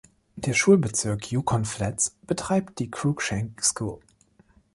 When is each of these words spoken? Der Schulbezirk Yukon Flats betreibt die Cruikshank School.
Der 0.35 0.55
Schulbezirk 0.55 1.31
Yukon 1.31 1.63
Flats 1.63 2.17
betreibt 2.25 2.79
die 2.79 2.89
Cruikshank 2.89 3.63
School. 3.63 3.99